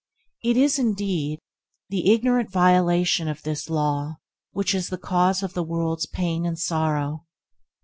It 0.43 0.57
is, 0.57 0.79
indeed, 0.79 1.37
the 1.89 2.11
ignorant 2.11 2.49
violation 2.49 3.27
of 3.27 3.43
this 3.43 3.69
law 3.69 4.17
which 4.51 4.73
is 4.73 4.89
the 4.89 4.97
cause 4.97 5.43
of 5.43 5.53
the 5.53 5.61
world's 5.61 6.07
pain 6.07 6.43
and 6.43 6.57
sorrow. 6.57 7.27